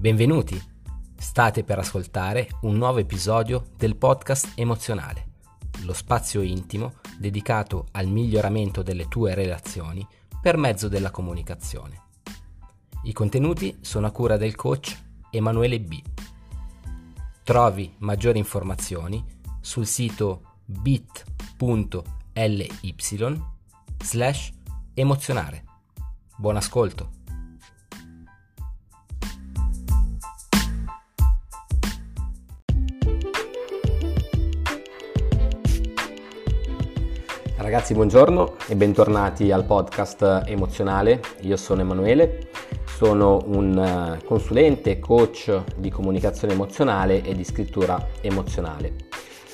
Benvenuti! 0.00 0.58
State 1.14 1.62
per 1.62 1.78
ascoltare 1.78 2.48
un 2.62 2.78
nuovo 2.78 3.00
episodio 3.00 3.66
del 3.76 3.96
podcast 3.96 4.52
emozionale, 4.54 5.32
lo 5.82 5.92
spazio 5.92 6.40
intimo 6.40 6.94
dedicato 7.18 7.88
al 7.90 8.06
miglioramento 8.06 8.82
delle 8.82 9.08
tue 9.08 9.34
relazioni 9.34 10.08
per 10.40 10.56
mezzo 10.56 10.88
della 10.88 11.10
comunicazione. 11.10 12.04
I 13.02 13.12
contenuti 13.12 13.76
sono 13.82 14.06
a 14.06 14.10
cura 14.10 14.38
del 14.38 14.54
coach 14.54 14.98
Emanuele 15.30 15.78
B. 15.82 16.02
Trovi 17.42 17.94
maggiori 17.98 18.38
informazioni 18.38 19.22
sul 19.60 19.86
sito 19.86 20.60
bit.ly 20.64 22.70
slash 24.02 24.50
emozionare. 24.94 25.64
Buon 26.38 26.56
ascolto! 26.56 27.19
Ragazzi, 37.60 37.92
buongiorno 37.92 38.54
e 38.68 38.74
bentornati 38.74 39.52
al 39.52 39.66
podcast 39.66 40.44
emozionale. 40.46 41.20
Io 41.42 41.58
sono 41.58 41.82
Emanuele, 41.82 42.48
sono 42.86 43.38
un 43.48 43.78
eh, 43.78 44.24
consulente, 44.24 44.98
coach 44.98 45.64
di 45.76 45.90
comunicazione 45.90 46.54
emozionale 46.54 47.22
e 47.22 47.34
di 47.34 47.44
scrittura 47.44 48.02
emozionale. 48.22 48.94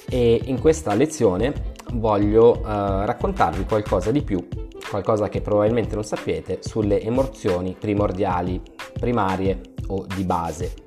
E 0.08 0.40
in 0.44 0.60
questa 0.60 0.94
lezione 0.94 1.74
voglio 1.94 2.60
uh, 2.60 2.64
raccontarvi 3.04 3.64
qualcosa 3.64 4.12
di 4.12 4.22
più, 4.22 4.46
qualcosa 4.88 5.28
che 5.28 5.40
probabilmente 5.40 5.96
non 5.96 6.04
sapete, 6.04 6.58
sulle 6.60 7.02
emozioni 7.02 7.74
primordiali, 7.76 8.62
primarie 9.00 9.60
o 9.88 10.06
di 10.14 10.22
base 10.22 10.85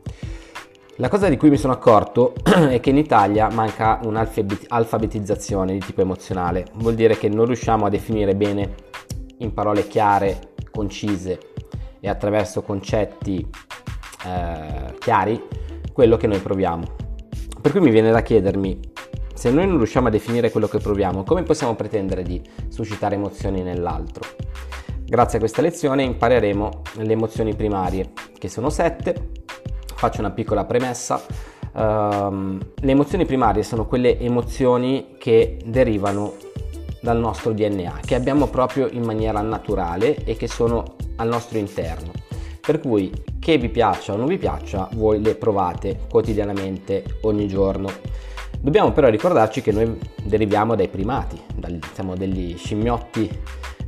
la 0.99 1.07
cosa 1.07 1.29
di 1.29 1.37
cui 1.37 1.49
mi 1.49 1.57
sono 1.57 1.71
accorto 1.71 2.33
è 2.43 2.81
che 2.81 2.89
in 2.89 2.97
Italia 2.97 3.49
manca 3.49 4.01
un'alfabetizzazione 4.03 5.71
di 5.71 5.79
tipo 5.79 6.01
emozionale, 6.01 6.65
vuol 6.73 6.95
dire 6.95 7.17
che 7.17 7.29
non 7.29 7.45
riusciamo 7.45 7.85
a 7.85 7.89
definire 7.89 8.35
bene 8.35 8.75
in 9.37 9.53
parole 9.53 9.87
chiare, 9.87 10.51
concise 10.69 11.39
e 12.01 12.09
attraverso 12.09 12.63
concetti 12.63 13.47
eh, 14.25 14.93
chiari 14.99 15.41
quello 15.93 16.17
che 16.17 16.27
noi 16.27 16.39
proviamo. 16.39 16.83
Per 17.61 17.71
cui 17.71 17.79
mi 17.79 17.91
viene 17.91 18.11
da 18.11 18.21
chiedermi, 18.21 18.79
se 19.33 19.51
noi 19.51 19.67
non 19.67 19.77
riusciamo 19.77 20.07
a 20.07 20.11
definire 20.11 20.51
quello 20.51 20.67
che 20.67 20.79
proviamo, 20.79 21.23
come 21.23 21.43
possiamo 21.43 21.75
pretendere 21.75 22.23
di 22.23 22.41
suscitare 22.67 23.15
emozioni 23.15 23.61
nell'altro? 23.61 24.27
Grazie 25.05 25.37
a 25.37 25.39
questa 25.39 25.61
lezione 25.61 26.03
impareremo 26.03 26.81
le 26.97 27.13
emozioni 27.13 27.55
primarie, 27.55 28.11
che 28.37 28.49
sono 28.49 28.69
sette, 28.69 29.38
faccio 29.99 30.21
una 30.21 30.31
piccola 30.31 30.63
premessa. 30.63 31.21
Uh, 31.73 32.57
le 32.75 32.91
emozioni 32.91 33.25
primarie 33.25 33.63
sono 33.63 33.85
quelle 33.85 34.17
emozioni 34.17 35.15
che 35.17 35.59
derivano 35.65 36.35
dal 37.01 37.17
nostro 37.19 37.51
DNA, 37.51 37.99
che 38.05 38.15
abbiamo 38.15 38.47
proprio 38.47 38.87
in 38.89 39.03
maniera 39.03 39.41
naturale 39.41 40.23
e 40.23 40.37
che 40.37 40.47
sono 40.47 40.95
al 41.17 41.27
nostro 41.27 41.57
interno. 41.57 42.11
Per 42.61 42.79
cui 42.79 43.11
che 43.39 43.57
vi 43.57 43.67
piaccia 43.67 44.13
o 44.13 44.15
non 44.15 44.27
vi 44.27 44.37
piaccia, 44.37 44.87
voi 44.93 45.21
le 45.21 45.35
provate 45.35 45.99
quotidianamente, 46.09 47.03
ogni 47.21 47.47
giorno. 47.47 47.89
Dobbiamo 48.57 48.91
però 48.91 49.09
ricordarci 49.09 49.61
che 49.61 49.73
noi 49.73 49.99
deriviamo 50.23 50.75
dai 50.75 50.87
primati, 50.87 51.37
dal, 51.55 51.77
siamo 51.93 52.15
degli 52.15 52.57
scimmiotti 52.57 53.29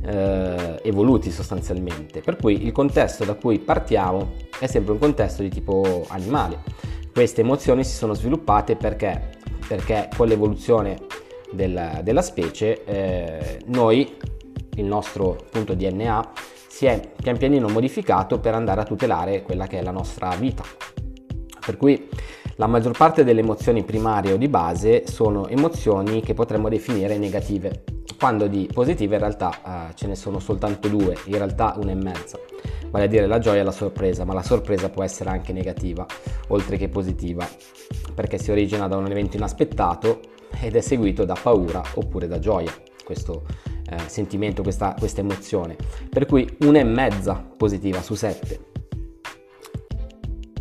eh, 0.04 0.61
evoluti 0.82 1.30
sostanzialmente, 1.30 2.20
per 2.20 2.36
cui 2.36 2.64
il 2.64 2.72
contesto 2.72 3.24
da 3.24 3.34
cui 3.34 3.58
partiamo 3.58 4.32
è 4.58 4.66
sempre 4.66 4.92
un 4.92 4.98
contesto 4.98 5.42
di 5.42 5.48
tipo 5.48 6.04
animale. 6.08 6.60
Queste 7.12 7.42
emozioni 7.42 7.84
si 7.84 7.94
sono 7.94 8.14
sviluppate 8.14 8.76
perché, 8.76 9.30
perché 9.66 10.08
con 10.16 10.28
l'evoluzione 10.28 10.98
del, 11.52 12.00
della 12.02 12.22
specie 12.22 12.84
eh, 12.84 13.60
noi, 13.66 14.16
il 14.76 14.84
nostro 14.84 15.36
appunto 15.38 15.74
DNA, 15.74 16.32
si 16.68 16.86
è 16.86 17.00
pian 17.14 17.36
pianino 17.36 17.68
modificato 17.68 18.40
per 18.40 18.54
andare 18.54 18.80
a 18.80 18.84
tutelare 18.84 19.42
quella 19.42 19.66
che 19.66 19.78
è 19.78 19.82
la 19.82 19.90
nostra 19.90 20.34
vita. 20.36 20.64
Per 21.64 21.76
cui 21.76 22.08
la 22.56 22.66
maggior 22.66 22.96
parte 22.96 23.24
delle 23.24 23.40
emozioni 23.40 23.84
primarie 23.84 24.32
o 24.32 24.36
di 24.36 24.48
base 24.48 25.06
sono 25.06 25.48
emozioni 25.48 26.22
che 26.22 26.34
potremmo 26.34 26.68
definire 26.68 27.18
negative, 27.18 27.84
quando 28.22 28.46
di 28.46 28.68
positive 28.72 29.16
in 29.16 29.20
realtà 29.20 29.88
eh, 29.90 29.94
ce 29.96 30.06
ne 30.06 30.14
sono 30.14 30.38
soltanto 30.38 30.86
due, 30.86 31.16
in 31.24 31.38
realtà 31.38 31.74
una 31.76 31.90
e 31.90 31.96
mezza, 31.96 32.38
vale 32.90 33.06
a 33.06 33.08
dire 33.08 33.26
la 33.26 33.40
gioia 33.40 33.62
e 33.62 33.64
la 33.64 33.72
sorpresa, 33.72 34.24
ma 34.24 34.32
la 34.32 34.44
sorpresa 34.44 34.90
può 34.90 35.02
essere 35.02 35.30
anche 35.30 35.52
negativa, 35.52 36.06
oltre 36.50 36.76
che 36.76 36.88
positiva, 36.88 37.44
perché 38.14 38.38
si 38.38 38.52
origina 38.52 38.86
da 38.86 38.96
un 38.96 39.10
evento 39.10 39.36
inaspettato 39.36 40.20
ed 40.60 40.76
è 40.76 40.80
seguito 40.80 41.24
da 41.24 41.34
paura 41.34 41.82
oppure 41.94 42.28
da 42.28 42.38
gioia, 42.38 42.72
questo 43.04 43.42
eh, 43.90 43.98
sentimento, 44.06 44.62
questa, 44.62 44.94
questa 44.96 45.20
emozione, 45.20 45.74
per 46.08 46.26
cui 46.26 46.48
una 46.60 46.78
e 46.78 46.84
mezza 46.84 47.44
positiva 47.56 48.02
su 48.02 48.14
sette. 48.14 48.70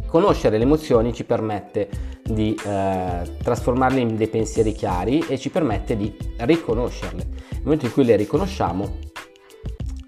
Conoscere 0.08 0.58
le 0.58 0.64
emozioni 0.64 1.14
ci 1.14 1.26
permette 1.26 1.90
di 2.24 2.58
eh, 2.66 3.38
trasformarle 3.44 4.00
in 4.00 4.16
dei 4.16 4.28
pensieri 4.28 4.72
chiari 4.72 5.24
e 5.28 5.38
ci 5.38 5.50
permette 5.50 5.98
di 5.98 6.16
riconoscerle. 6.38 7.24
Nel 7.50 7.62
momento 7.64 7.86
in 7.86 7.94
cui 7.94 8.06
le 8.06 8.16
riconosciamo, 8.16 8.98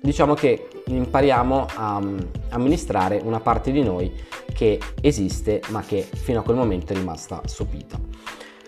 diciamo 0.02 0.34
che 0.34 0.68
impariamo 0.86 1.66
a 1.76 1.98
um, 1.98 2.30
amministrare 2.50 3.22
una 3.24 3.40
parte 3.40 3.72
di 3.72 3.84
noi 3.84 4.12
che 4.54 4.80
esiste 5.02 5.62
ma 5.70 5.82
che 5.82 6.02
fino 6.02 6.40
a 6.40 6.44
quel 6.44 6.58
momento 6.58 6.94
è 6.94 6.96
rimasta 6.96 7.42
sopita. 7.46 8.00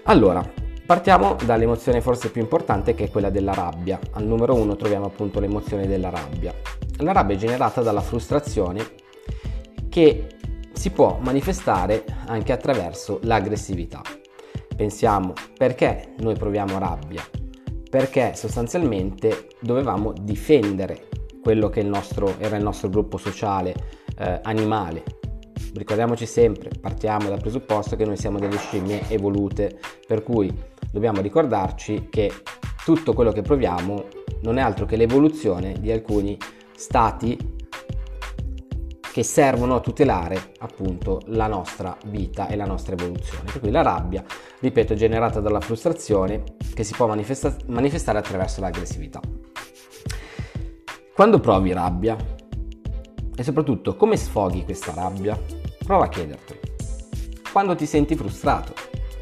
Allora, 0.04 0.48
partiamo 0.86 1.36
dall'emozione 1.46 2.02
forse 2.02 2.30
più 2.30 2.42
importante 2.42 2.94
che 2.94 3.06
è 3.06 3.10
quella 3.10 3.30
della 3.30 3.54
rabbia. 3.54 4.00
Al 4.12 4.26
numero 4.26 4.56
uno 4.56 4.76
troviamo 4.76 5.06
appunto 5.06 5.40
l'emozione 5.40 5.88
della 5.88 6.10
rabbia. 6.10 6.54
La 7.00 7.12
rabbia 7.12 7.36
è 7.36 7.40
generata 7.40 7.82
dalla 7.82 8.02
frustrazione 8.02 9.04
che 9.90 10.28
si 10.76 10.92
può 10.92 11.18
manifestare 11.22 12.04
anche 12.28 12.52
attraverso 12.52 13.20
l'aggressività. 13.24 14.02
Pensiamo 14.76 15.34
perché 15.58 16.14
noi 16.20 16.36
proviamo 16.36 16.78
rabbia? 16.78 17.24
Perché 17.90 18.36
sostanzialmente 18.36 19.48
dovevamo 19.62 20.12
difendere 20.12 21.08
quello 21.42 21.70
che 21.70 21.80
il 21.80 21.88
nostro, 21.88 22.36
era 22.40 22.58
il 22.58 22.64
nostro 22.64 22.90
gruppo 22.90 23.18
sociale 23.18 23.74
eh, 24.18 24.40
animale. 24.44 25.04
Ricordiamoci 25.74 26.26
sempre, 26.26 26.72
partiamo 26.80 27.30
dal 27.30 27.40
presupposto 27.40 27.96
che 27.96 28.06
noi 28.06 28.18
siamo 28.18 28.38
delle 28.38 28.58
scimmie 28.58 29.04
evolute, 29.10 29.80
per 30.06 30.24
cui 30.24 30.54
dobbiamo 30.92 31.22
ricordarci 31.22 32.08
che 32.10 32.32
tutto 32.84 33.14
quello 33.14 33.32
che 33.32 33.42
proviamo 33.42 34.06
non 34.42 34.58
è 34.58 34.62
altro 34.62 34.86
che 34.86 34.96
l'evoluzione 34.96 35.76
di 35.80 35.92
alcuni 35.92 36.38
stati 36.76 37.55
che 39.16 39.24
servono 39.24 39.76
a 39.76 39.80
tutelare 39.80 40.52
appunto 40.60 41.22
la 41.28 41.48
nostra 41.48 41.96
vita 42.08 42.50
e 42.50 42.58
la 42.58 42.66
nostra 42.66 42.96
evoluzione. 42.96 43.46
Per 43.50 43.62
cui 43.62 43.72
la 43.72 43.82
rabbia, 43.82 44.22
ripeto, 44.60 44.92
è 44.92 44.96
generata 44.98 45.40
dalla 45.40 45.62
frustrazione 45.62 46.44
che 46.74 46.84
si 46.84 46.94
può 46.94 47.08
manifesta- 47.08 47.56
manifestare 47.68 48.18
attraverso 48.18 48.60
l'aggressività. 48.60 49.22
Quando 51.14 51.40
provi 51.40 51.72
rabbia 51.72 52.18
e 53.34 53.42
soprattutto 53.42 53.96
come 53.96 54.18
sfoghi 54.18 54.66
questa 54.66 54.94
rabbia, 54.94 55.42
prova 55.86 56.04
a 56.04 56.10
chiedertelo. 56.10 56.60
Quando 57.54 57.74
ti 57.74 57.86
senti 57.86 58.18
frustrato, 58.18 58.74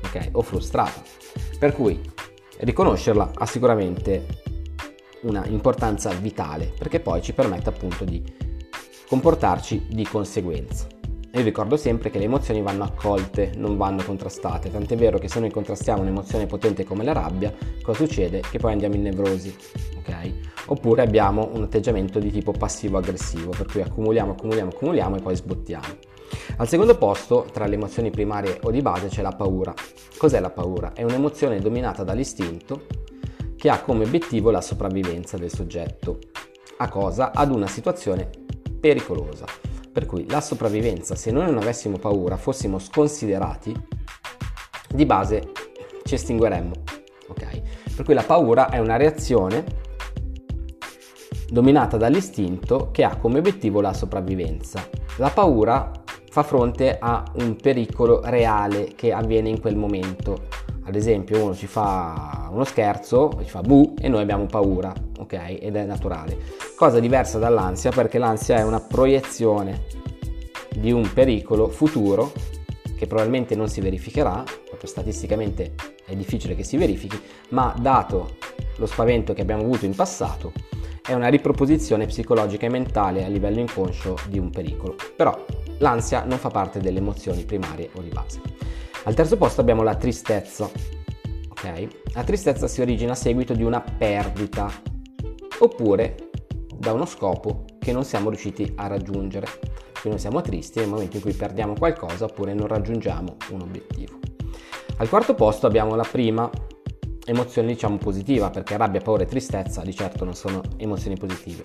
ok? 0.06 0.30
O 0.32 0.42
frustrata. 0.42 1.04
Per 1.60 1.72
cui 1.72 2.02
riconoscerla 2.62 3.34
ha 3.36 3.46
sicuramente 3.46 4.42
una 5.22 5.46
importanza 5.46 6.10
vitale 6.14 6.74
perché 6.76 7.00
poi 7.00 7.22
ci 7.22 7.34
permette 7.34 7.70
appunto 7.70 8.04
di 8.06 8.53
comportarci 9.14 9.86
di 9.90 10.08
conseguenza. 10.08 10.88
Io 11.34 11.44
ricordo 11.44 11.78
sempre 11.78 12.10
che 12.10 12.18
le 12.18 12.24
emozioni 12.24 12.64
vanno 12.64 12.84
accolte, 12.84 13.52
non 13.58 13.78
vanno 13.78 14.02
contrastate, 14.04 14.72
tant'è 14.72 14.96
vero 14.96 15.20
che 15.20 15.28
se 15.28 15.40
noi 15.40 15.52
contrastiamo 15.52 16.02
un'emozione 16.02 16.48
potente 16.48 16.84
come 16.84 17.04
la 17.04 17.12
rabbia, 17.14 17.54
cosa 17.84 18.06
succede? 18.06 18.42
Che 18.50 18.58
poi 18.58 18.72
andiamo 18.72 18.96
in 18.96 19.04
nevrosi, 19.04 19.56
ok? 20.00 20.32
Oppure 20.66 21.04
abbiamo 21.04 21.52
un 21.54 21.62
atteggiamento 21.62 22.18
di 22.18 22.32
tipo 22.32 22.54
passivo-aggressivo, 22.54 23.52
per 23.52 23.68
cui 23.68 23.82
accumuliamo, 23.82 24.32
accumuliamo, 24.32 24.72
accumuliamo 24.72 25.18
e 25.18 25.22
poi 25.22 25.36
sbottiamo. 25.36 25.96
Al 26.58 26.68
secondo 26.68 26.98
posto, 26.98 27.46
tra 27.54 27.68
le 27.68 27.76
emozioni 27.76 28.10
primarie 28.10 28.62
o 28.64 28.72
di 28.72 28.82
base, 28.82 29.10
c'è 29.10 29.22
la 29.22 29.34
paura. 29.34 29.76
Cos'è 30.18 30.40
la 30.40 30.50
paura? 30.50 30.94
È 30.94 31.04
un'emozione 31.04 31.60
dominata 31.60 32.04
dall'istinto 32.04 32.88
che 33.56 33.70
ha 33.70 33.80
come 33.80 34.06
obiettivo 34.06 34.50
la 34.50 34.62
sopravvivenza 34.62 35.38
del 35.38 35.52
soggetto. 35.52 36.18
A 36.78 36.90
cosa? 36.90 37.32
Ad 37.32 37.52
una 37.52 37.68
situazione 37.68 38.42
pericolosa. 38.84 39.46
Per 39.94 40.06
cui 40.06 40.30
la 40.30 40.42
sopravvivenza, 40.42 41.16
se 41.16 41.32
noi 41.32 41.46
non 41.46 41.58
avessimo 41.58 41.98
paura, 41.98 42.36
fossimo 42.36 42.80
sconsiderati, 42.80 43.74
di 44.90 45.06
base 45.06 45.52
ci 46.04 46.16
estingueremmo. 46.16 46.74
Ok? 47.28 47.62
Per 47.96 48.04
cui 48.04 48.14
la 48.14 48.24
paura 48.24 48.70
è 48.70 48.80
una 48.80 48.98
reazione 48.98 49.64
dominata 51.48 51.96
dall'istinto 51.96 52.90
che 52.92 53.06
ha 53.06 53.16
come 53.16 53.40
obiettivo 53.40 53.80
la 53.80 53.94
sopravvivenza. 53.94 54.86
La 55.16 55.30
paura 55.30 55.90
fa 56.30 56.44
fronte 56.44 56.98
a 57.00 57.24
un 57.36 57.56
pericolo 57.56 58.20
reale 58.26 58.92
che 58.96 59.14
avviene 59.14 59.48
in 59.48 59.62
quel 59.62 59.78
momento. 59.78 60.48
Ad 60.84 60.96
esempio 60.96 61.42
uno 61.42 61.56
ci 61.56 61.68
fa 61.68 62.50
uno 62.52 62.66
scherzo, 62.66 63.40
ci 63.44 63.50
fa 63.50 63.62
bu 63.62 63.94
e 63.98 64.10
noi 64.10 64.24
abbiamo 64.24 64.46
paura, 64.48 64.92
ok? 65.20 65.60
Ed 65.62 65.78
è 65.78 65.86
naturale. 65.86 66.63
Cosa 66.84 67.00
diversa 67.00 67.40
dall'ansia 67.40 67.92
perché 67.92 68.18
l'ansia 68.18 68.58
è 68.58 68.62
una 68.62 68.82
proiezione 68.82 69.86
di 70.76 70.92
un 70.92 71.10
pericolo 71.14 71.70
futuro 71.70 72.34
che 72.98 73.08
probabilmente 73.08 73.56
non 73.56 73.70
si 73.70 73.80
verificherà, 73.80 74.44
proprio 74.68 74.90
statisticamente 74.90 75.76
è 76.06 76.14
difficile 76.14 76.56
che 76.56 76.66
si 76.66 76.76
verifichi, 76.76 77.18
ma 77.52 77.74
dato 77.80 78.36
lo 78.76 78.86
spavento 78.86 79.32
che 79.32 79.44
abbiamo 79.44 79.62
avuto 79.62 79.86
in 79.86 79.96
passato, 79.96 80.52
è 81.02 81.14
una 81.14 81.30
riproposizione 81.30 82.06
psicologica 82.06 82.66
e 82.66 82.70
mentale 82.70 83.24
a 83.24 83.30
livello 83.30 83.62
inconscio 83.62 84.18
di 84.28 84.38
un 84.38 84.50
pericolo. 84.50 84.98
Però 85.16 85.34
l'ansia 85.78 86.26
non 86.26 86.38
fa 86.38 86.50
parte 86.50 86.82
delle 86.82 87.00
emozioni 87.00 87.46
primarie 87.46 87.92
o 87.94 88.02
di 88.02 88.10
base. 88.10 88.42
Al 89.06 89.14
terzo 89.14 89.38
posto 89.38 89.62
abbiamo 89.62 89.84
la 89.84 89.96
tristezza. 89.96 90.70
Okay? 91.50 91.88
La 92.14 92.26
tristezza 92.26 92.68
si 92.68 92.82
origina 92.82 93.14
a 93.14 93.16
seguito 93.16 93.54
di 93.54 93.64
una 93.64 93.80
perdita 93.80 94.70
oppure 95.60 96.32
da 96.84 96.92
uno 96.92 97.06
scopo 97.06 97.64
che 97.80 97.94
non 97.94 98.04
siamo 98.04 98.30
riusciti 98.30 98.74
a 98.76 98.88
raggiungere. 98.88 99.48
Quindi 100.02 100.20
siamo 100.20 100.42
tristi 100.42 100.80
nel 100.80 100.90
momento 100.90 101.16
in 101.16 101.22
cui 101.22 101.32
perdiamo 101.32 101.76
qualcosa 101.76 102.26
oppure 102.26 102.54
non 102.54 102.68
raggiungiamo 102.68 103.38
un 103.52 103.62
obiettivo. 103.62 104.20
Al 104.98 105.08
quarto 105.08 105.34
posto 105.34 105.66
abbiamo 105.66 105.96
la 105.96 106.04
prima 106.04 106.50
emozione 107.26 107.70
diciamo 107.70 107.98
positiva, 107.98 108.50
perché 108.50 108.76
rabbia, 108.76 109.00
paura 109.00 109.24
e 109.24 109.28
tristezza 109.28 109.82
di 109.82 109.96
certo 109.96 110.26
non 110.26 110.34
sono 110.34 110.62
emozioni 110.76 111.16
positive. 111.16 111.64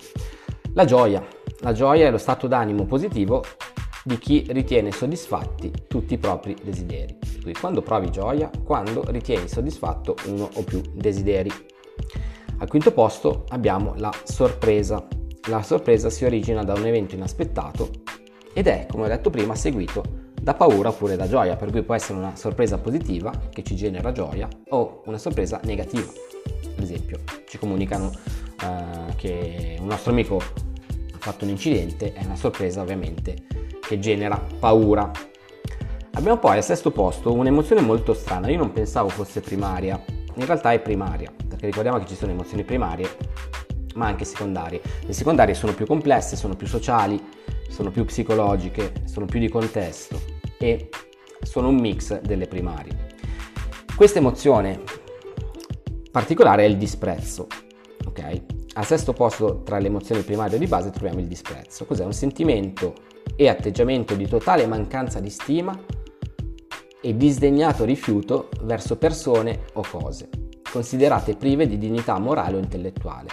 La 0.73 0.85
gioia. 0.85 1.21
La 1.59 1.73
gioia 1.73 2.07
è 2.07 2.11
lo 2.11 2.17
stato 2.17 2.47
d'animo 2.47 2.85
positivo 2.85 3.43
di 4.05 4.17
chi 4.17 4.45
ritiene 4.47 4.93
soddisfatti 4.93 5.71
tutti 5.89 6.13
i 6.13 6.17
propri 6.17 6.55
desideri. 6.63 7.17
Quindi 7.41 7.59
quando 7.59 7.81
provi 7.81 8.09
gioia, 8.09 8.49
quando 8.63 9.03
ritieni 9.07 9.49
soddisfatto 9.49 10.15
uno 10.27 10.49
o 10.53 10.63
più 10.63 10.81
desideri. 10.93 11.51
Al 12.61 12.67
quinto 12.67 12.91
posto 12.91 13.45
abbiamo 13.49 13.93
la 13.95 14.11
sorpresa. 14.23 15.07
La 15.47 15.63
sorpresa 15.63 16.09
si 16.09 16.25
origina 16.25 16.61
da 16.65 16.73
un 16.73 16.85
evento 16.85 17.15
inaspettato 17.15 17.89
ed 18.53 18.67
è, 18.67 18.85
come 18.91 19.05
ho 19.05 19.07
detto 19.07 19.29
prima, 19.29 19.55
seguito 19.55 20.03
da 20.41 20.53
paura 20.53 20.89
oppure 20.89 21.15
da 21.15 21.25
gioia, 21.25 21.55
per 21.55 21.71
cui 21.71 21.83
può 21.83 21.95
essere 21.95 22.19
una 22.19 22.35
sorpresa 22.35 22.77
positiva 22.77 23.31
che 23.49 23.63
ci 23.63 23.77
genera 23.77 24.11
gioia 24.11 24.49
o 24.69 25.03
una 25.05 25.17
sorpresa 25.17 25.61
negativa. 25.63 26.11
Ad 26.75 26.83
esempio, 26.83 27.19
ci 27.47 27.57
comunicano 27.57 28.11
uh, 28.61 29.15
che 29.15 29.77
un 29.79 29.87
nostro 29.87 30.11
amico 30.11 30.35
ha 30.35 31.17
fatto 31.17 31.45
un 31.45 31.51
incidente, 31.51 32.11
è 32.11 32.25
una 32.25 32.35
sorpresa 32.35 32.81
ovviamente 32.81 33.47
che 33.79 33.99
genera 33.99 34.37
paura. 34.59 35.09
Abbiamo 36.11 36.37
poi 36.39 36.57
al 36.57 36.63
sesto 36.63 36.91
posto 36.91 37.31
un'emozione 37.31 37.79
molto 37.79 38.13
strana, 38.13 38.49
io 38.49 38.57
non 38.57 38.73
pensavo 38.73 39.07
fosse 39.07 39.39
primaria, 39.39 40.03
in 40.35 40.45
realtà 40.45 40.73
è 40.73 40.79
primaria, 40.81 41.31
perché 41.59 41.65
ricordiamo 41.65 41.99
che 41.99 42.05
ci 42.05 42.15
sono 42.15 42.31
emozioni 42.31 42.63
primarie 42.63 43.09
ma 43.95 44.07
anche 44.07 44.23
secondarie. 44.23 44.81
Le 45.05 45.11
secondarie 45.11 45.53
sono 45.53 45.73
più 45.73 45.85
complesse, 45.85 46.37
sono 46.37 46.55
più 46.55 46.67
sociali, 46.67 47.21
sono 47.67 47.91
più 47.91 48.05
psicologiche, 48.05 48.93
sono 49.03 49.25
più 49.25 49.39
di 49.39 49.49
contesto 49.49 50.21
e 50.57 50.89
sono 51.41 51.67
un 51.67 51.75
mix 51.75 52.21
delle 52.21 52.47
primarie. 52.47 53.07
Questa 53.93 54.19
emozione 54.19 54.79
particolare 56.11 56.63
è 56.63 56.67
il 56.67 56.77
disprezzo, 56.77 57.47
ok? 58.05 58.41
Al 58.75 58.85
sesto 58.85 59.11
posto 59.11 59.61
tra 59.63 59.79
le 59.79 59.87
emozioni 59.87 60.21
primarie 60.21 60.57
di 60.57 60.67
base 60.67 60.91
troviamo 60.91 61.19
il 61.19 61.27
disprezzo. 61.27 61.83
Cos'è? 61.83 62.05
Un 62.05 62.13
sentimento 62.13 62.93
e 63.35 63.49
atteggiamento 63.49 64.15
di 64.15 64.27
totale 64.27 64.65
mancanza 64.65 65.19
di 65.19 65.29
stima 65.29 65.77
e 67.01 67.17
disdegnato 67.17 67.83
rifiuto 67.83 68.49
verso 68.61 68.95
persone 68.97 69.63
o 69.73 69.83
cose, 69.89 70.29
considerate 70.71 71.35
prive 71.35 71.67
di 71.67 71.77
dignità 71.77 72.17
morale 72.19 72.55
o 72.55 72.59
intellettuale. 72.59 73.27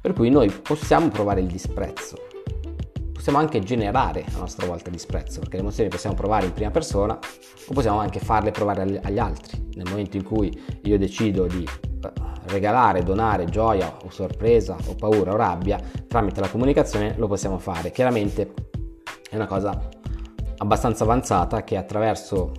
Per 0.00 0.12
cui 0.12 0.30
noi 0.30 0.50
possiamo 0.50 1.08
provare 1.08 1.40
il 1.40 1.46
disprezzo, 1.46 2.16
possiamo 3.24 3.38
anche 3.38 3.60
generare 3.60 4.24
a 4.34 4.38
nostra 4.38 4.66
volta 4.66 4.90
disprezzo, 4.90 5.40
perché 5.40 5.56
le 5.56 5.62
emozioni 5.62 5.88
possiamo 5.88 6.14
provare 6.14 6.44
in 6.44 6.52
prima 6.52 6.70
persona 6.70 7.14
o 7.14 7.72
possiamo 7.72 7.98
anche 7.98 8.20
farle 8.20 8.50
provare 8.50 9.00
agli 9.02 9.18
altri. 9.18 9.70
Nel 9.76 9.88
momento 9.88 10.18
in 10.18 10.24
cui 10.24 10.52
io 10.82 10.98
decido 10.98 11.46
di 11.46 11.64
eh, 11.64 12.12
regalare, 12.48 13.02
donare 13.02 13.46
gioia 13.46 13.96
o 14.04 14.10
sorpresa 14.10 14.76
o 14.88 14.94
paura 14.94 15.32
o 15.32 15.36
rabbia 15.36 15.80
tramite 16.06 16.40
la 16.40 16.50
comunicazione 16.50 17.14
lo 17.16 17.26
possiamo 17.26 17.58
fare. 17.58 17.90
Chiaramente 17.92 18.52
è 19.30 19.36
una 19.36 19.46
cosa 19.46 19.88
abbastanza 20.58 21.04
avanzata 21.04 21.64
che 21.64 21.78
attraverso 21.78 22.52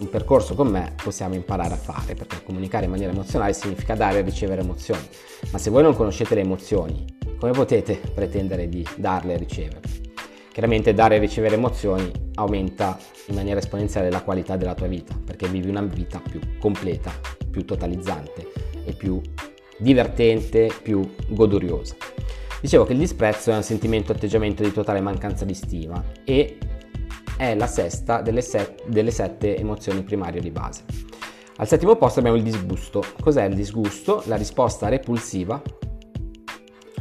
un 0.00 0.08
percorso 0.08 0.54
con 0.54 0.68
me 0.68 0.94
possiamo 1.02 1.34
imparare 1.34 1.74
a 1.74 1.76
fare, 1.76 2.14
perché 2.14 2.42
comunicare 2.42 2.86
in 2.86 2.90
maniera 2.90 3.12
emozionale 3.12 3.52
significa 3.52 3.94
dare 3.94 4.18
e 4.18 4.22
ricevere 4.22 4.62
emozioni. 4.62 5.06
Ma 5.50 5.58
se 5.58 5.70
voi 5.70 5.82
non 5.82 5.94
conoscete 5.94 6.34
le 6.34 6.40
emozioni 6.40 7.04
come 7.38 7.52
potete 7.52 8.00
pretendere 8.12 8.68
di 8.68 8.86
darle 8.96 9.34
e 9.34 9.36
ricevere? 9.38 9.80
Chiaramente 10.52 10.92
dare 10.92 11.16
e 11.16 11.18
ricevere 11.18 11.54
emozioni 11.54 12.10
aumenta 12.34 12.98
in 13.26 13.34
maniera 13.34 13.60
esponenziale 13.60 14.10
la 14.10 14.22
qualità 14.22 14.56
della 14.56 14.74
tua 14.74 14.88
vita, 14.88 15.14
perché 15.24 15.48
vivi 15.48 15.68
una 15.68 15.82
vita 15.82 16.20
più 16.20 16.40
completa, 16.58 17.12
più 17.50 17.64
totalizzante 17.64 18.50
e 18.84 18.92
più 18.92 19.20
divertente, 19.78 20.70
più 20.82 21.14
goduriosa. 21.28 21.94
Dicevo 22.60 22.84
che 22.84 22.92
il 22.92 22.98
disprezzo 22.98 23.50
è 23.50 23.56
un 23.56 23.62
sentimento 23.62 24.12
atteggiamento 24.12 24.62
di 24.62 24.72
totale 24.72 25.00
mancanza 25.00 25.46
di 25.46 25.54
stima 25.54 26.04
e 26.24 26.58
è 27.40 27.54
la 27.54 27.66
sesta 27.66 28.20
delle, 28.20 28.42
set, 28.42 28.86
delle 28.86 29.10
sette 29.10 29.56
emozioni 29.56 30.02
primarie 30.02 30.42
di 30.42 30.50
base. 30.50 30.84
Al 31.56 31.66
settimo 31.66 31.96
posto 31.96 32.18
abbiamo 32.18 32.36
il 32.36 32.42
disgusto. 32.42 33.02
Cos'è 33.18 33.44
il 33.44 33.54
disgusto? 33.54 34.22
La 34.26 34.36
risposta 34.36 34.88
repulsiva 34.88 35.60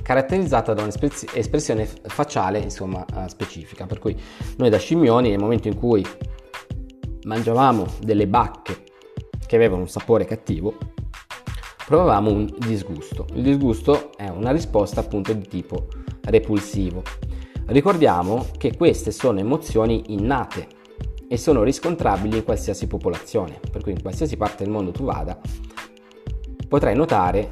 caratterizzata 0.01 0.74
da 0.74 0.81
un'espressione 0.83 1.86
facciale 1.86 2.59
insomma, 2.59 3.06
eh, 3.06 3.27
specifica. 3.27 3.86
Per 3.86 4.00
cui 4.00 4.18
noi 4.56 4.69
da 4.69 4.77
scimmioni 4.77 5.30
nel 5.30 5.39
momento 5.39 5.68
in 5.68 5.75
cui 5.75 6.06
mangiavamo 7.25 7.85
delle 8.00 8.25
bacche 8.25 8.83
che 9.45 9.57
avevano 9.57 9.81
un 9.81 9.89
sapore 9.89 10.24
cattivo, 10.24 10.77
provavamo 11.85 12.31
un 12.31 12.50
disgusto. 12.59 13.25
Il 13.33 13.44
disgusto 13.44 14.15
è 14.15 14.30
una 14.30 14.51
risposta 14.51 15.01
appunto 15.01 15.33
di 15.33 15.47
tipo 15.49 15.87
repulsivo. 16.21 17.04
Ricordiamo 17.69 18.47
che 18.57 18.76
queste 18.76 19.11
sono 19.11 19.38
emozioni 19.38 20.06
innate 20.07 20.68
e 21.28 21.38
sono 21.38 21.61
riscontrabili 21.61 22.38
in 22.38 22.44
qualsiasi 22.44 22.88
popolazione, 22.88 23.59
per 23.71 23.83
cui 23.83 23.92
in 23.92 24.02
qualsiasi 24.02 24.38
parte 24.38 24.64
del 24.64 24.73
mondo 24.73 24.90
tu 24.90 25.04
vada, 25.04 25.40
potrai 26.68 26.95
notare 26.95 27.49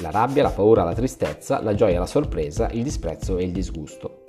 la 0.00 0.10
rabbia, 0.10 0.42
la 0.42 0.50
paura, 0.50 0.82
la 0.82 0.92
tristezza, 0.92 1.62
la 1.62 1.72
gioia, 1.72 2.00
la 2.00 2.06
sorpresa, 2.06 2.68
il 2.72 2.82
disprezzo 2.82 3.38
e 3.38 3.44
il 3.44 3.52
disgusto. 3.52 4.24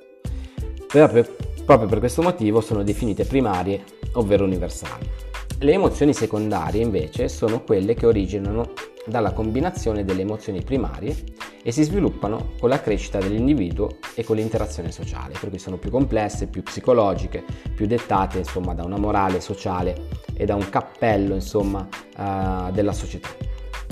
Proprio, 0.86 1.26
per 1.66 1.98
questo 1.98 2.22
motivo 2.22 2.62
sono 2.62 2.84
definite 2.84 3.26
primarie, 3.26 3.84
ovvero 4.14 4.44
universali. 4.44 5.10
Le 5.58 5.72
emozioni 5.72 6.14
secondarie 6.14 6.84
invece 6.84 7.30
sono 7.30 7.64
quelle 7.64 7.96
che 7.96 8.06
originano 8.06 8.74
dalla 9.08 9.32
combinazione 9.32 10.06
delle 10.06 10.22
emozioni 10.22 10.62
primarie 10.62 11.16
e 11.64 11.72
si 11.72 11.84
sviluppano 11.84 12.52
con 12.60 12.70
la 12.70 12.82
crescita 12.82 13.20
dell'individuo 13.20 13.98
e 14.14 14.24
con 14.24 14.36
l'interazione 14.36 14.92
sociale, 14.92 15.34
per 15.40 15.50
cui 15.50 15.60
sono 15.60 15.78
più 15.78 15.90
complesse, 15.90 16.48
più 16.48 16.62
psicologiche, 16.62 17.44
più 17.74 17.88
dettate 17.88 18.40
insomma 18.40 18.74
da 18.74 18.84
una 18.84 18.98
morale 18.98 19.40
sociale 19.40 20.08
e 20.36 20.46
da 20.46 20.56
un 20.56 20.70
cappello 20.70 21.34
insomma 21.34 21.88
uh, 22.18 22.72
della 22.72 22.92
società. 22.92 23.30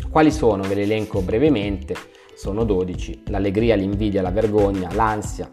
Quali 0.09 0.31
sono? 0.31 0.63
Ve 0.63 0.75
le 0.75 0.81
elenco 0.81 1.21
brevemente. 1.21 1.95
Sono 2.35 2.65
12. 2.65 3.23
L'allegria, 3.27 3.75
l'invidia, 3.75 4.21
la 4.21 4.31
vergogna, 4.31 4.91
l'ansia, 4.93 5.49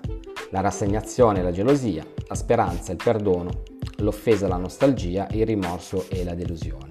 la 0.51 0.61
rassegnazione, 0.61 1.43
la 1.43 1.53
gelosia, 1.53 2.05
la 2.27 2.35
speranza, 2.35 2.91
il 2.91 2.99
perdono, 3.03 3.63
l'offesa, 3.99 4.49
la 4.49 4.57
nostalgia, 4.57 5.29
il 5.31 5.47
rimorso 5.47 6.07
e 6.09 6.25
la 6.25 6.35
delusione. 6.35 6.91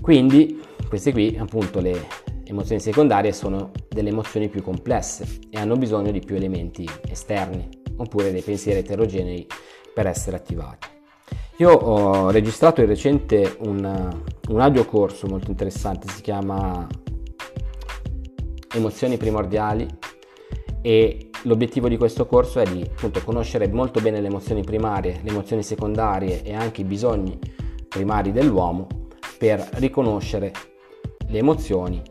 Quindi 0.00 0.60
queste 0.88 1.10
qui, 1.10 1.36
appunto, 1.36 1.80
le 1.80 2.06
emozioni 2.44 2.80
secondarie 2.80 3.32
sono 3.32 3.70
delle 3.88 4.10
emozioni 4.10 4.48
più 4.48 4.62
complesse 4.62 5.26
e 5.50 5.58
hanno 5.58 5.76
bisogno 5.76 6.10
di 6.10 6.20
più 6.20 6.36
elementi 6.36 6.88
esterni 7.08 7.68
oppure 7.96 8.32
dei 8.32 8.42
pensieri 8.42 8.80
eterogenei 8.80 9.46
per 9.92 10.06
essere 10.06 10.36
attivati. 10.36 10.88
Io 11.58 11.70
ho 11.70 12.30
registrato 12.30 12.80
di 12.80 12.86
recente 12.86 13.56
un, 13.60 14.22
un 14.48 14.60
audio 14.60 14.84
corso 14.84 15.26
molto 15.26 15.50
interessante, 15.50 16.08
si 16.08 16.22
chiama 16.22 16.86
Emozioni 18.74 19.18
primordiali 19.18 19.86
e 20.80 21.30
l'obiettivo 21.42 21.88
di 21.88 21.98
questo 21.98 22.24
corso 22.24 22.58
è 22.58 22.64
di 22.64 22.82
appunto, 22.82 23.20
conoscere 23.22 23.68
molto 23.68 24.00
bene 24.00 24.20
le 24.20 24.28
emozioni 24.28 24.62
primarie, 24.62 25.20
le 25.22 25.30
emozioni 25.30 25.62
secondarie 25.62 26.42
e 26.42 26.54
anche 26.54 26.80
i 26.80 26.84
bisogni 26.84 27.38
primari 27.86 28.32
dell'uomo 28.32 28.86
per 29.36 29.68
riconoscere 29.74 30.52
le 31.28 31.38
emozioni 31.38 32.02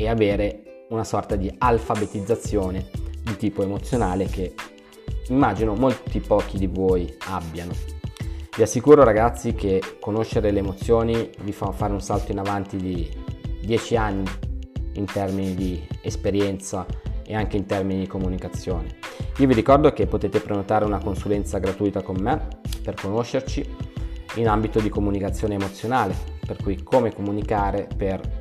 e 0.00 0.08
avere 0.08 0.84
una 0.90 1.02
sorta 1.02 1.34
di 1.34 1.52
alfabetizzazione 1.58 2.88
di 3.20 3.36
tipo 3.36 3.62
emozionale 3.62 4.26
che 4.26 4.54
immagino 5.28 5.74
molti 5.74 6.20
pochi 6.20 6.56
di 6.56 6.68
voi 6.68 7.12
abbiano. 7.26 7.72
Vi 8.56 8.62
assicuro 8.62 9.02
ragazzi 9.02 9.54
che 9.54 9.82
conoscere 10.00 10.50
le 10.52 10.60
emozioni 10.60 11.30
vi 11.40 11.52
fa 11.52 11.72
fare 11.72 11.92
un 11.92 12.00
salto 12.00 12.32
in 12.32 12.38
avanti 12.38 12.76
di 12.76 13.08
10 13.62 13.96
anni 13.96 14.24
in 14.94 15.04
termini 15.04 15.54
di 15.54 15.86
esperienza 16.00 16.86
e 17.24 17.34
anche 17.34 17.56
in 17.56 17.66
termini 17.66 18.00
di 18.00 18.06
comunicazione. 18.06 18.96
Io 19.38 19.46
vi 19.46 19.54
ricordo 19.54 19.92
che 19.92 20.06
potete 20.06 20.40
prenotare 20.40 20.84
una 20.84 20.98
consulenza 20.98 21.58
gratuita 21.58 22.02
con 22.02 22.16
me 22.20 22.48
per 22.82 22.94
conoscerci 22.94 23.64
in 24.36 24.48
ambito 24.48 24.80
di 24.80 24.88
comunicazione 24.88 25.54
emozionale, 25.54 26.14
per 26.44 26.56
cui 26.62 26.82
come 26.82 27.12
comunicare 27.12 27.88
per 27.96 28.37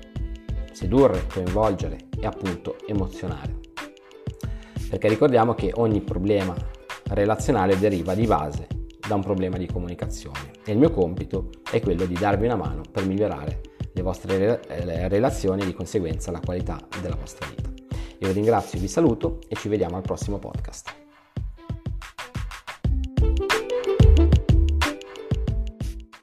sedurre, 0.78 1.26
coinvolgere 1.26 1.98
e 2.20 2.28
appunto 2.28 2.76
emozionare. 2.86 3.62
Perché 4.88 5.08
ricordiamo 5.08 5.56
che 5.56 5.72
ogni 5.74 6.02
problema 6.02 6.56
relazionale 7.06 7.80
deriva 7.80 8.14
di 8.14 8.28
base 8.28 8.68
da 9.08 9.16
un 9.16 9.22
problema 9.22 9.58
di 9.58 9.66
comunicazione 9.66 10.52
e 10.64 10.74
il 10.74 10.78
mio 10.78 10.92
compito 10.92 11.50
è 11.72 11.82
quello 11.82 12.06
di 12.06 12.14
darvi 12.14 12.46
una 12.46 12.56
mano 12.56 12.84
per 12.92 13.08
migliorare 13.08 13.62
le 13.92 14.02
vostre 14.04 14.62
relazioni 15.08 15.64
e 15.64 15.66
di 15.66 15.74
conseguenza 15.74 16.30
la 16.30 16.42
qualità 16.42 16.78
della 17.02 17.16
vostra 17.16 17.48
vita. 17.48 17.72
Io 18.20 18.28
vi 18.28 18.34
ringrazio, 18.34 18.78
vi 18.78 18.88
saluto 18.88 19.40
e 19.48 19.56
ci 19.56 19.70
vediamo 19.70 19.96
al 19.96 20.04
prossimo 20.04 20.38
podcast. 20.38 21.07